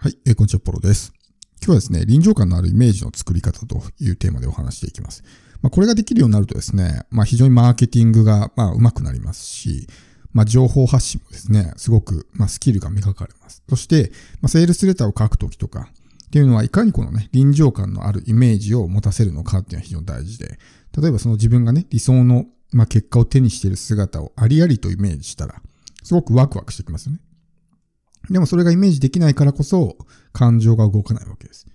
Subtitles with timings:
[0.00, 1.12] はい、えー、こんにちは、ポロです。
[1.60, 5.24] 今日はですね、臨場感のあるイメージの作り方というテーマでお話していきます。
[5.60, 9.88] まあ、これができるようになるとですね、まあ、非常にマーケティングが、まあ、上手くなりますし、
[10.32, 13.64] まあ、情報発信もですね、すごく、まあ、スキルが磨かれます。
[13.68, 15.88] そして、まあ、セールスレターを書くときとか、
[16.26, 20.60] っていうのは、いかにこのね、臨場感のあるイメージを持たせるのかっていうのは非常に大事で、
[20.96, 25.60] 例えばその自分がね、理想の、まあ、結果を手にしている姿をありありとイメージしたら、
[26.04, 27.20] すごくワクワクしてきますよね。
[28.30, 29.96] でもそれがイメージできないからこそ、
[30.32, 31.66] 感情が動かないわけです。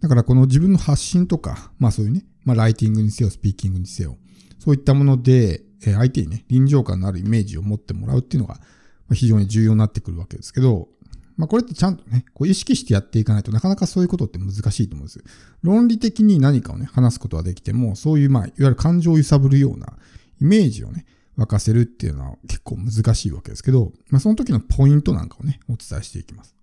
[0.00, 4.18] だからこの自分の発信とか、まあそういうね、まあライティングにせよ、スピーキングにせよ、
[4.58, 8.60] そういったもので、え相手にね、臨場感のあるイメージを持ってもらうっていうのが、
[9.12, 10.88] 非常に重要になってくるわけですけど、
[11.36, 15.24] まあこれってちゃんとね、こう意識してやっていかないとなかなかそういうことって難しいと思うんですよ。
[15.62, 19.96] 論理的に何かをね、話すことはできても、そういうまあ、いわゆる感情を揺さぶるような
[20.40, 21.06] イメージをね、
[21.38, 26.54] 沸かせるっていうのは結構難しいわけですけど、まあ、その時のポイントなんかをね、お伝えしていきます。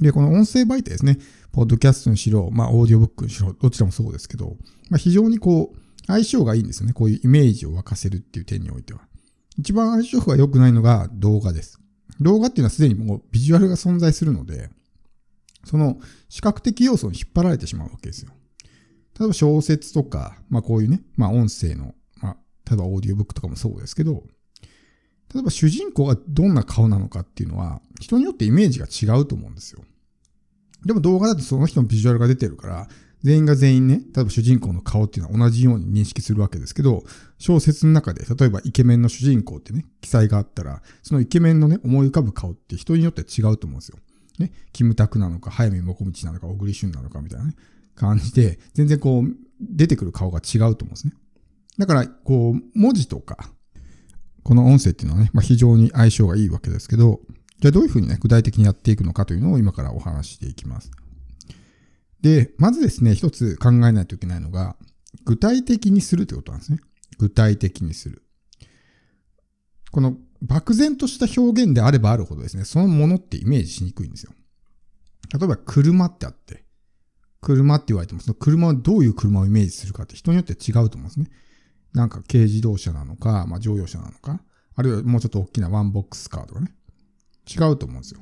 [0.00, 1.18] で、この音声媒体ですね、
[1.52, 4.56] ポッドキャストにしろ、まあ、オーディオブックにしろ、どちらもそうですけど、
[4.90, 6.92] まあ、非常にこう、相性がいいんですよね。
[6.92, 9.00] こういうイメージを沸かせるっていう点においては。
[9.58, 11.80] 一番相性が良くないのが動画です。
[12.20, 14.70] 動画っていうのはすでにもうビジュアルが存在するので、
[15.64, 18.30] その視覚的要素に引っ張られてしまうわけですよ。
[19.18, 21.94] 例えば小説とか、まあこういうね、まあ音声の
[22.68, 24.24] 例えばオーディオブックとかもそうですけど、
[25.34, 29.82] 例えば主人公がどんな顔なのかっていうのは、人によってイメージが違うと思うんですよ。
[30.84, 32.88] でも動画だとその人のビジュアルが出てるから、
[33.22, 37.02] 全員が全員ね、例えば主人公の顔っていうのは同じように認識するわけですけど、
[37.38, 43.98] 小説の中で、例えばイケメンの主人公ってね、記載があったら、そのイケメンのね、思い浮かぶ顔って人によって違うと思うんですよ。
[44.38, 47.54] ね、キムタクなのか、早見もこみちなのか、小栗旬なのかみたいなね、
[47.94, 51.14] 感じで、全然こう、出てくる顔が違うと思うんですね。
[51.78, 53.52] だから、こう、文字とか、
[54.42, 57.20] この音声っていうのはね、まあ、非常に相性がいいわけですけど、
[57.60, 60.90] じゃあどういうふうにね、具体的にやっていくのかというのを今からお話していきます。
[62.20, 64.76] で、まずですね、一つ考えないといけないのが、
[65.24, 66.80] 具体的にするということなんですね。
[67.18, 68.22] 具体的にする。
[69.90, 74.32] この漠然とした表現であればあるほどですね、そのものってイメージしにくいんですよ。
[75.32, 76.64] 例えば車ってあって、
[77.40, 81.30] 車って言われても、その車はどういう車をイメージするかって人によって違うと思うんですね。
[81.96, 84.42] なんか軽自動車なのか、まあ乗用車なのか、
[84.74, 86.74] あるいはもうちょっと大きなワンボックスカーとかね。
[87.50, 88.20] 違うと思うんですよ。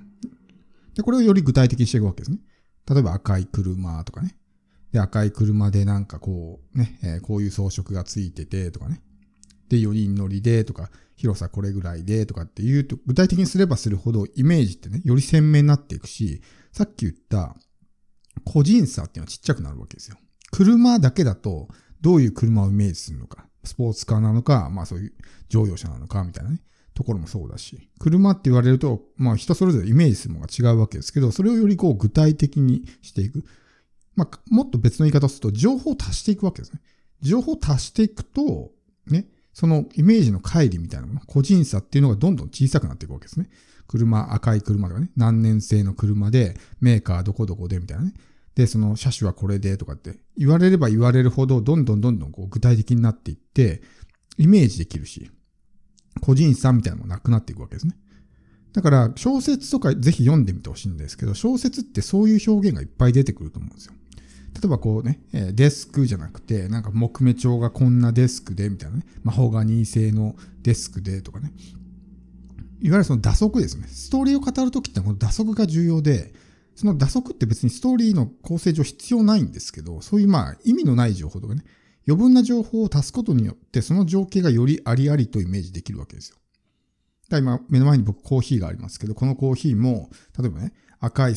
[0.94, 2.38] で、これをより具体的にしていくわけですね。
[2.88, 4.36] 例えば赤い車とかね。
[4.92, 9.02] で、赤い車でなんかこう、ね、えー、こういう装飾がついててとかね。
[9.68, 17.56] で、4人乗りでとか、広さこれぐらいでとかっていうと、具体的にすればするほどイメージってね、より鮮明になっていくし、さっき言った
[18.44, 20.16] 個人差っていうのはちっちゃくなるわけですよ。
[20.52, 21.66] 車だけだと、
[22.00, 23.48] どういう車をイメージするのか。
[23.64, 25.12] スポーツカーなのか、まあそういう
[25.48, 26.60] 乗用車なのかみたいなね、
[26.94, 33.44] ところもそうだし、車って言われると、まあ人それぞれイメージするものが違うわけですけど、それをよりこう具体的にしていく。
[34.16, 36.80] まあもっと別の言い方をすると、情報を足していくわけですね。
[37.20, 38.70] 情報を足していくと、
[39.06, 43.48] ね、そのイメージの乖離みたいなもの、個人差っていうのがどんどん小さくなっていくわけですね。
[43.86, 48.14] 車、赤い車とかね、何年製の車で、メーカーどこどこでみたいなね。
[48.54, 53.82] で、その車種はこれでとかって言われれば言われるほど、どんどんどんどんこう具体的になっていって、
[54.38, 55.30] イメージできるし、
[56.20, 57.96] 個人差みたいなのもなくなっていくわけですね。
[58.72, 63.92] だから小説とかぜひ読んでみてほしいんですけど、小説ってそういう表現がいっぱい出てくると思うんですよ。
[64.54, 65.20] 例えばこうね、
[65.52, 71.52] デスクじゃなくて、なんか木目調がこんなデスクでみたいなね、マホガニー製のデスクでとかね。
[72.80, 73.86] いわゆるその打足ですね。
[73.88, 76.34] ストーリーを語るときってこの打足が重要で、
[76.74, 81.64] その打足って別にストーリーの構成上必要ないんですけど、そういうまあ意味のない情報とかね、
[82.06, 86.36] 余分な情報を足すことによって、その情景がよりありありとイメージできるわけですよ。
[87.28, 91.34] だ今、目の前に僕コーヒーがありますけど、このコーヒーも、例えばね、赤い、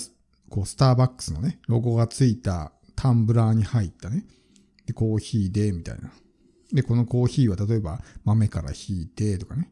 [0.50, 4.26] こう、スターバックスのね、ロゴがついたタンブラーに入ったね、
[4.86, 6.12] で、コーヒーで、みたいな。
[6.74, 9.72] で、このコーヒーは例えば豆から引いて、とかね。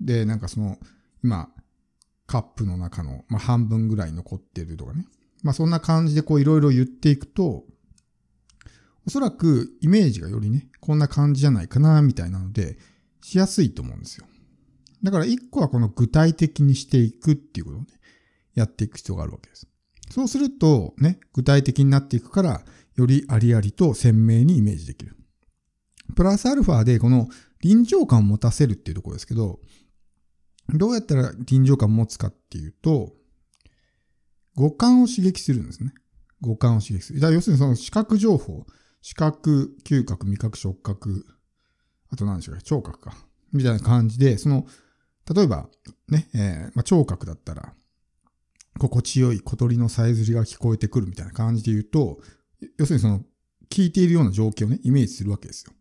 [0.00, 0.78] で、なんかその、
[1.22, 1.50] 今、
[2.30, 5.04] カップの中の、まあ、半分ぐらい残ってるとかね。
[5.42, 7.64] まあ、そんな感じでこういろいろ言っていくと、
[9.04, 12.78] おそらくイメージがよりね、こんな感じじゃないかな、みたいなので、
[13.20, 14.26] しやすいと思うんですよ。
[15.02, 17.88] だから一個はこの具体的にしていくっていうことをね、
[18.54, 19.66] やっていく必要があるわけです。
[20.12, 22.62] そうすると、ね、具体的になっていくから、
[22.94, 25.16] よりありありと鮮明にイメージできる。
[26.14, 27.28] プラスアルファでこの
[27.60, 29.58] 臨場感を持たせるっていうところですけど、
[30.74, 33.12] どうやったら臨場感を持つかっていうと、
[34.54, 35.92] 五感を刺激するんですね。
[36.40, 37.20] 五感を刺激する。
[37.20, 38.66] だ要するにその視覚情報、
[39.02, 41.26] 視覚、嗅覚、味覚、触覚、
[42.10, 43.16] あと何でしょうか、聴覚か。
[43.52, 44.66] みたいな感じで、その、
[45.32, 45.68] 例えば、
[46.08, 47.74] ね、えーまあ、聴覚だったら、
[48.78, 52.20] 心地よい小鳥のさえずりが聞こえてくるみたいな感じで言うと、
[52.78, 53.24] 要するにその、
[53.70, 55.72] 聞いているような状況をね、イメージするわけですよ。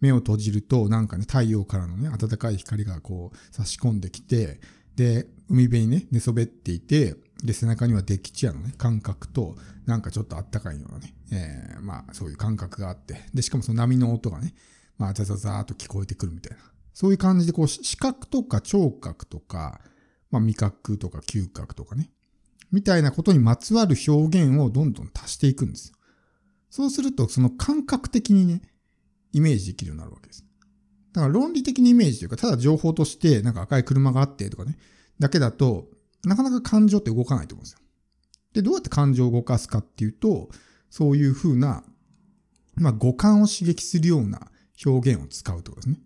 [0.00, 4.60] 目を閉じると、なんかね、太陽からのね、暖かい光がこう、差し込んできて、
[4.96, 14.54] で、海辺にね、寝そべっていて、で、背中にはデッキチェアのね、感覚と、なんかちょっとあったかいようなね、えー、まあ、そういう感覚があって、で、しかもその波の音がね、
[14.98, 16.62] まあ、ザザザーっと聞こえてくるみたいな。
[16.94, 19.80] そういう感じで、こう、視覚とか聴覚とか、
[20.30, 22.10] まあ、味覚とか嗅覚とかね、
[22.72, 25.96] みたいなことにまつわる表現をどんどん足していくんですよ。
[26.70, 28.62] そうすると、その感覚的にね、
[29.32, 30.44] イメージできるようになるわけです。
[31.12, 34.78] だから論理的にイメージというか、ただ情報として、なんか赤い車があってとかね、
[35.18, 35.88] だけだと、
[36.24, 37.78] なかなか感情って動かないと思うんですよ。
[38.52, 40.50] で、どうやって感情を動かすかっていうと、
[40.90, 41.84] そういうふうな、
[42.76, 44.50] まあ、五感を刺激するような
[44.84, 46.00] 表現を使うってことですね。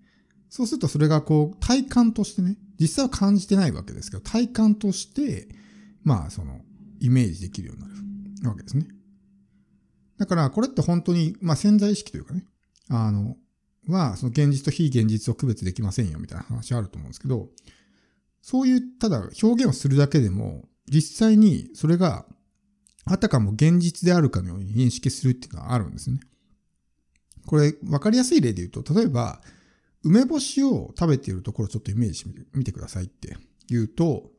[0.49, 5.49] そうするとそれがこう体感としてね、実際は感じてないわけですけど、体感として、
[6.03, 6.61] まあその
[6.99, 7.89] イメージできるようにな
[8.43, 8.87] るわけですね。
[10.19, 12.47] だからこれって本当に、まあ潜在意識というかね、
[12.91, 13.37] あの、
[13.89, 17.49] はその現実と非現実を区別できませんよみたいな話あると思うんですけど、
[18.43, 22.27] そういうただ表現をするだけでも、実際にそれが
[23.05, 26.21] あたかも現実であるかのように認識するっていうのはあるんですね。
[27.47, 29.41] これ分かりやすい例で言うと、例えば、
[30.03, 33.37] 梅干しを食べているところをちょっとイメージしてみてくださいって
[33.69, 34.31] 言うと、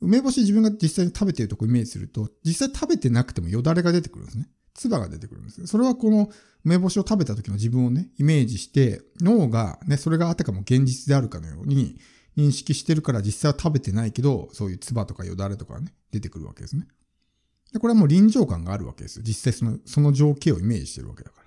[0.00, 4.48] 梅干し自分が実際に食べているところをイメージすると、実際食べてなくてもよだれが出てくるんですね。
[4.74, 5.66] 唾が出てくるんですよ。
[5.66, 6.30] それはこの
[6.64, 11.98] 梅干しを食べた時の自分をね、イメージして、脳がね、それがあたかも現実であるかのように
[12.36, 16.86] 認識してるから実際は食べてないけど、そういう唾とかよだれとかね、出てくるわけですね。
[17.72, 19.24] でこれはもう臨場感があるわけですよ。
[19.26, 21.42] 実際その、その情景をイメージしてるわけだから。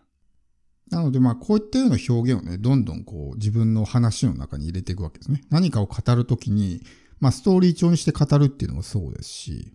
[0.97, 5.41] なので、まあ、こういったような表現をね、どんどんこう、自分の話の中に入れていくわけですね。
[5.49, 6.81] 何かを語るときに、
[7.19, 9.73] まあ、ストーリー調にして語るっていうのもそうですし、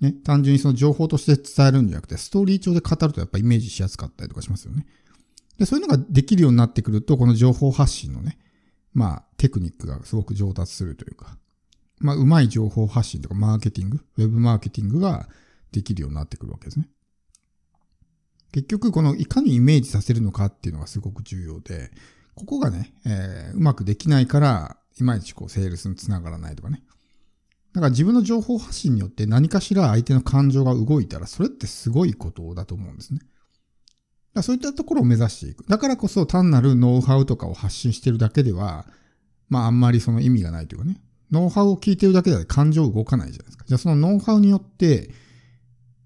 [0.00, 4.86] ね、単純にその情報として伝えるんじゃなくて、ストーリー調で語るとやっぱイメージしやすかったりとかしますよね。
[5.58, 8.38] で、そういうのができるようになってくると、この情報発信のね、
[8.92, 11.38] まあ、テクニックがすごく上達するというか、
[11.98, 15.28] まあ、うまい情報発信とかマーケティング、ウェブマーケティングが
[15.72, 16.88] できるようになってくるわけですね。
[18.52, 21.90] 結局、このいかにイメージさせるのかっていうのがすごく重要で、
[22.34, 26.82] ここがね、えー、うまくできないから、いまいちこう、セールスにつながらないとかね。
[27.76, 33.20] だから自分の情報発信によって何かしら相手の感情が動いたら、それってすごいことだと思うんですね。
[34.32, 35.62] だそういったところを目指していく。
[35.68, 38.86] だからこそ単なるノウハウとかを発信してるだけでは、
[39.50, 41.02] まああんまりその意味がないというかね。
[41.30, 43.66] ノウハウを聞いてるだけでは感情動かないじゃないですか。
[43.68, 45.10] じゃあそのノウハウによって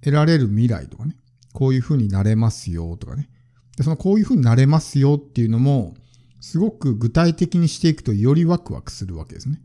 [0.01, 1.17] 得られる未来とかね。
[1.53, 3.31] こういう風になれますよとかね。
[3.77, 5.95] で、そのこういう風になれますよっていうのも、
[6.41, 9.61] すごく具体的にしていくとよりワクワクするわけですね。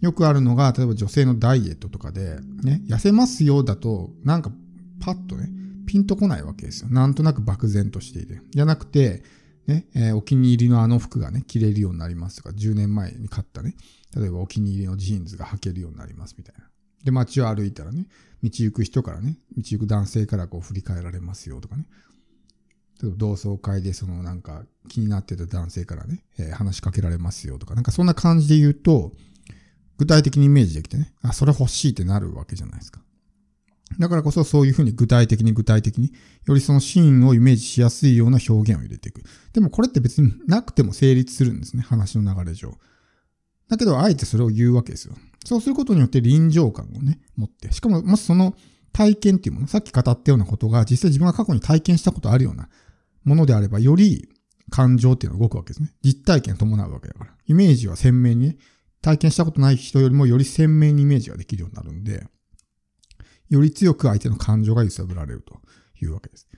[0.00, 4.50] よくあるのが、例えば女性のダイエットとかで、ね、痩せますよだと、なんか
[5.00, 5.50] パッとね、
[5.86, 6.90] ピンとこないわけですよ。
[6.90, 8.40] なんとなく漠然としていて。
[8.50, 9.22] じゃなくて、
[9.66, 13.74] ね、えー、お気に入りのあの服がね、着れるようになりますとか、10年前に買ったね、
[14.16, 16.64] 例えばお気に入りのジーンズが履けるようになりますみたいな。
[17.04, 18.06] で、街を歩いたらね、
[18.42, 21.86] 道行く人からね、道行く男性からこう振り返られますよとかね。
[23.02, 29.12] 例えば同窓会でそのなんか気になってた男性からね、えー、話しかけられますよとか、なんかそんな感じで言うと、
[30.00, 33.02] 具体的にイメージできてね、あ、それ欲しいってなるわけじゃないですか。
[33.98, 36.10] だからこそそういうふうに具体的に具体的に、
[36.46, 39.22] よりそのシーンをイメージしやすいような表現を入れていく。
[39.52, 42.78] でもこれって別になくても成立するんですね、話の流れ上。
[43.68, 45.14] だけど、あえてそれを言うわけですよ。
[45.44, 47.70] そうすることによって臨場感をね、持って。
[47.72, 48.56] しかも、もしその
[48.92, 52.70] 体験っていうもの、さっき語ったようなことが実際自分が過去に体験したことあるような
[53.24, 54.30] ものであれば、より
[54.70, 55.92] 感情っていうのが動くわけですね。
[56.02, 57.34] 実体験を伴うわけだから。
[57.46, 58.56] イメージは鮮明にね、
[59.02, 62.26] 体験したことない人よりもより鮮明にイメージができるようになるんで、
[63.48, 65.60] より強く相手の感情が揺さぶられると
[66.00, 66.48] いうわけです。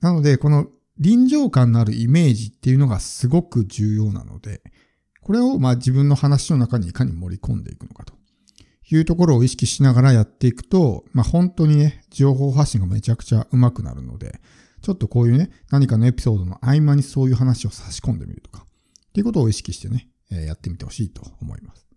[0.00, 0.66] なので、この
[0.98, 4.62] 臨場感のあるイメージっていうのがすごく重要なので、
[5.22, 8.14] これをまあ自分の話の中にいかに盛り込んでいくのかと
[8.90, 14.40] いうところを意識しながらやっていくと、まあ本当にね、情報発信がめちゃくちゃ上手くなるので、
[14.82, 21.89] ちょっとこういうね、何かのエピソードの合間にそういう話を差し込んでみるとか、っていうことを意識してね、やってみてほしいと思います。